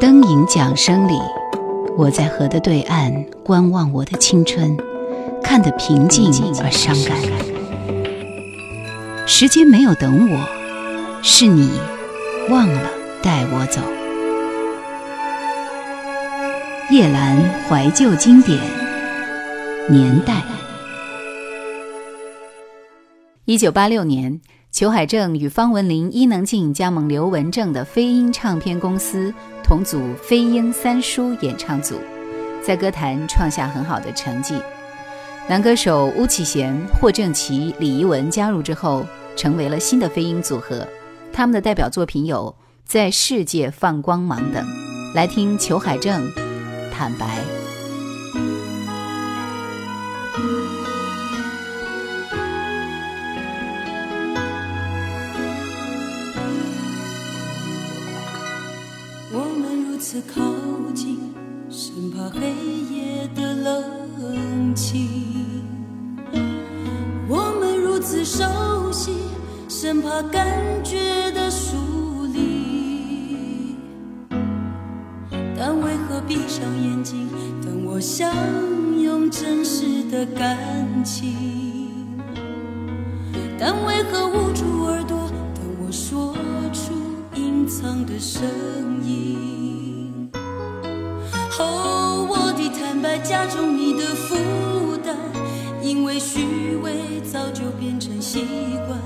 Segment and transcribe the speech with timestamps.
[0.00, 1.14] 灯影桨声里，
[1.96, 3.12] 我在河的对岸
[3.44, 4.76] 观望我的青春，
[5.42, 6.26] 看得平静
[6.62, 7.16] 而伤感。
[9.26, 11.70] 时间没有等我，是你
[12.50, 12.88] 忘了
[13.22, 13.80] 带我走。
[16.90, 18.58] 夜阑怀旧经典
[19.90, 20.42] 年代，
[23.44, 24.40] 一九八六年。
[24.78, 31.96] 裘海正与方文琳、伊能静加盟刘文正的飞鹰唱片公司，同组飞鹰三叔演唱组，
[32.64, 34.54] 在歌坛创下很好的成绩。
[35.48, 39.04] 男歌手巫启贤、霍正奇、李怡文加入之后，
[39.36, 40.86] 成为了新的飞鹰组合。
[41.32, 44.64] 他们的代表作品有《在世界放光芒》等。
[45.12, 46.22] 来听裘海正
[46.92, 47.26] 《坦白》。
[60.08, 60.42] 次此靠
[60.94, 61.18] 近，
[61.68, 62.48] 生怕黑
[62.94, 64.96] 夜的冷清；
[67.28, 69.12] 我们如此熟悉，
[69.68, 70.48] 生怕感
[70.82, 71.76] 觉的疏
[72.32, 73.76] 离。
[75.54, 77.28] 但为何闭上眼睛
[77.62, 78.34] 等我相
[79.02, 80.56] 拥真实的感
[81.04, 81.34] 情？
[83.58, 86.32] 但为何捂住耳朵等我说
[86.72, 86.94] 出
[87.34, 88.42] 隐藏的声
[89.04, 89.57] 音？
[93.22, 95.16] 加重你的负担，
[95.82, 96.94] 因为虚伪
[97.30, 98.44] 早就变成习
[98.86, 98.98] 惯。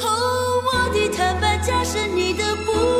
[0.00, 2.97] 哦，我的坦白加深你的负。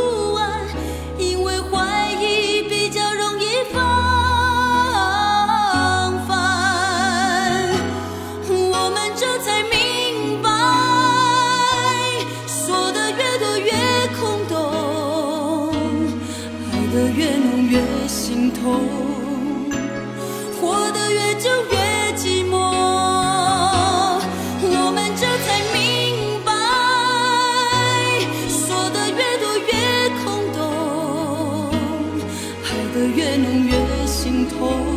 [33.16, 34.87] 越浓越心痛。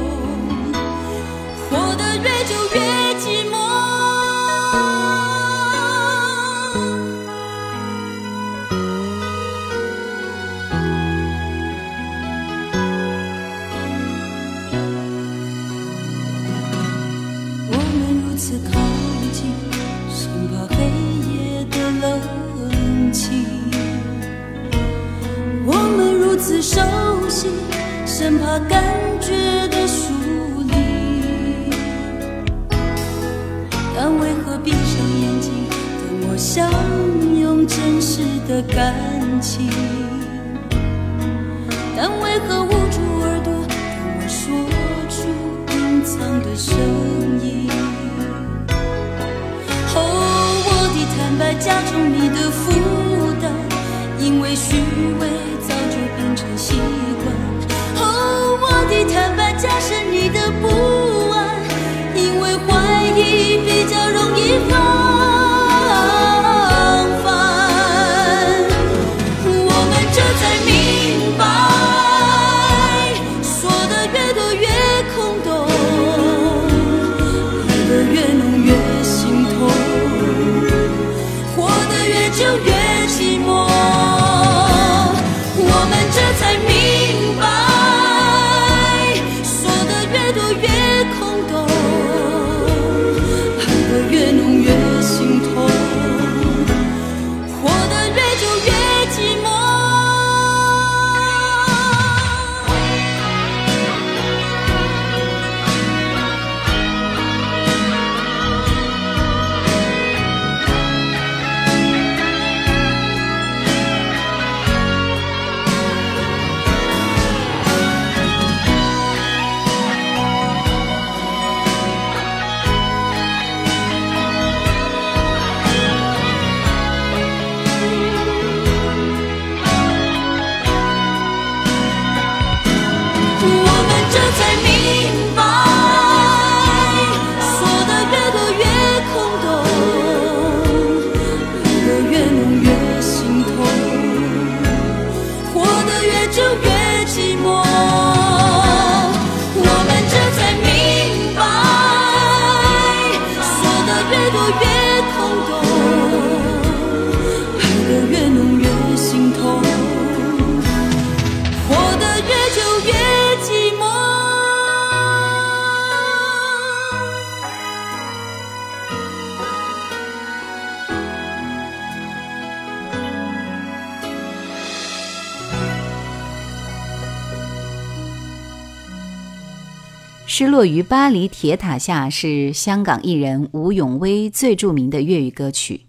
[180.62, 185.88] 落于巴黎铁塔下是香港艺人吴永威最著名的粤语歌曲，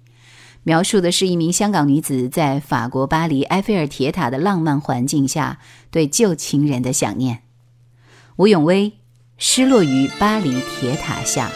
[0.63, 5.59] 描述的是一名香港女子在法国巴黎埃菲尔铁塔的浪漫环境下
[5.91, 7.41] 对旧情人的想念。
[8.37, 8.95] 吴永威
[9.37, 11.53] 失落于巴黎铁塔下。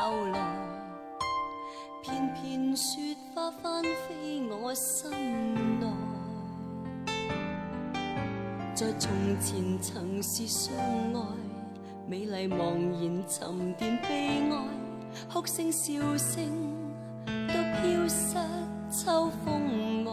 [0.00, 0.40] 后来，
[2.02, 5.10] 片片雪花翻飞我心
[5.78, 5.86] 内，
[8.74, 11.20] 在从前曾是相爱，
[12.08, 14.56] 美丽茫然沉淀悲哀，
[15.30, 16.50] 哭声笑声
[17.26, 18.38] 都飘失
[18.90, 20.12] 秋风外。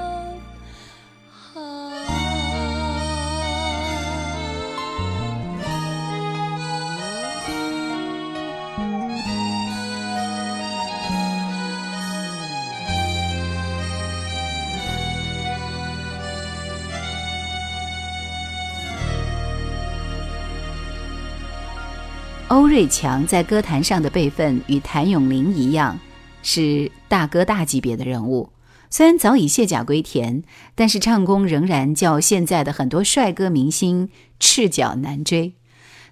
[22.50, 25.96] 欧瑞强在歌坛上的辈分与谭咏麟一样，
[26.42, 28.50] 是大哥大级别的人物。
[28.90, 30.42] 虽然早已卸甲归田，
[30.74, 34.08] 但是唱功仍然叫现在的很多帅哥明星
[34.40, 35.54] 赤脚难追。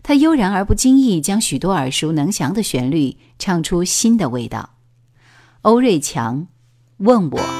[0.04, 4.76] 他悠然而不经意，将许多耳熟能详的旋律唱出新的味道。
[5.62, 6.46] 欧瑞强，
[6.98, 7.57] 问我。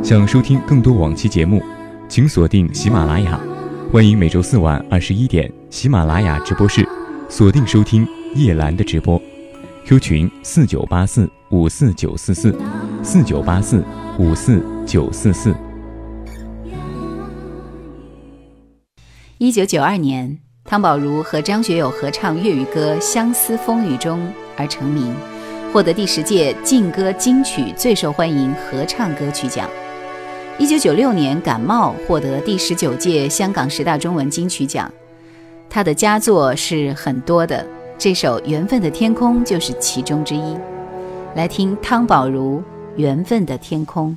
[0.09, 1.61] 想收听更多往期节目，
[2.07, 3.37] 请锁定喜马拉雅。
[3.91, 6.87] 欢迎每周四晚二十一点喜马拉雅直播室
[7.27, 9.21] 锁定收听叶兰的直播。
[9.85, 12.55] Q 群四九八四五四九四四
[13.03, 13.83] 四九八四
[14.17, 15.53] 五四九四四。
[19.39, 24.17] 一九九二年，汤宝如和张学友合唱粤语歌《相思风雨中》
[24.55, 25.13] 而成名，
[25.73, 29.69] 获得第十届劲歌金曲最受欢迎合唱歌曲奖。
[30.59, 34.91] 一九九六年，感冒获得第十九届香港十大中文金曲奖。
[35.69, 37.63] 他的佳作是很多的，
[37.97, 40.57] 这首《缘分的天空》就是其中之一。
[41.35, 42.59] 来听汤宝如
[42.95, 44.09] 《缘分的天空》。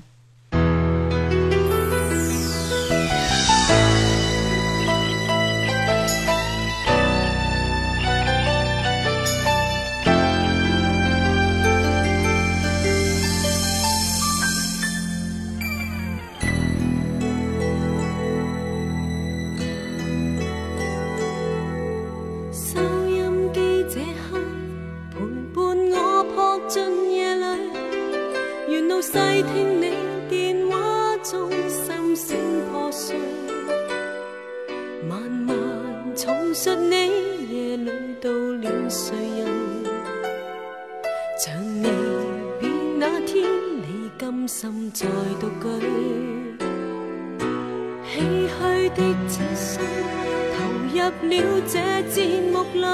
[52.13, 52.87] 节目里，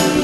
[0.01, 0.24] aí.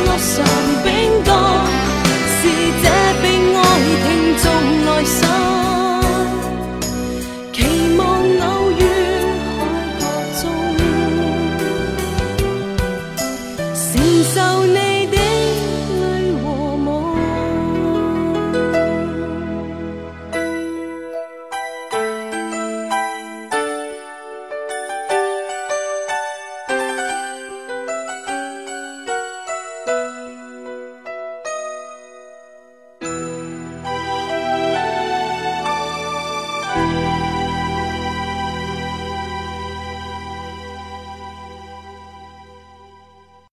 [0.04, 0.93] não sabe bem.